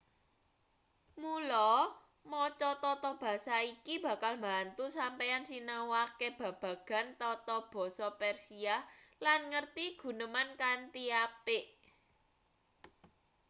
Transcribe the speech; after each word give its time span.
mula 1.21 1.65
maca 2.31 2.71
tata 2.83 3.11
basa 3.21 3.55
iki 3.73 3.95
bakal 4.05 4.33
mbantu 4.41 4.83
sampeyan 4.97 5.43
sinau 5.49 5.89
akeh 6.05 6.31
babagan 6.39 7.07
tata 7.21 7.57
basa 7.71 8.07
persia 8.19 8.75
lan 9.25 9.39
ngerti 9.51 9.85
guneman 10.01 10.49
kanthi 10.61 11.03
apik 11.25 11.65